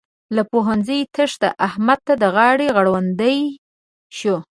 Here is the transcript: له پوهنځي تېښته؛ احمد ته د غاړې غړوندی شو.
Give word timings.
له 0.35 0.41
پوهنځي 0.51 0.99
تېښته؛ 1.15 1.49
احمد 1.67 1.99
ته 2.07 2.13
د 2.21 2.23
غاړې 2.35 2.67
غړوندی 2.75 3.37
شو. 4.17 4.35